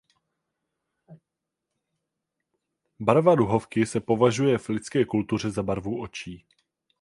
Barva 2.99 3.35
duhovky 3.35 3.85
se 3.85 3.99
považuje 3.99 4.57
v 4.57 4.69
lidské 4.69 5.05
kultuře 5.05 5.51
za 5.51 5.63
barvu 5.63 6.01
očí. 6.01 6.45